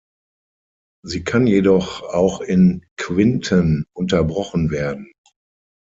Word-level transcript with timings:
Sie 1.05 1.23
kann 1.23 1.45
jedoch 1.45 2.01
auch 2.01 2.41
in 2.41 2.83
Quinten 2.97 3.85
unterbrochen 3.93 4.71
werden. 4.71 5.11